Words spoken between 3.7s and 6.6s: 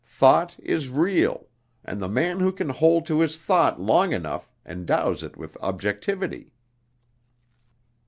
long enough endows it with objectivity."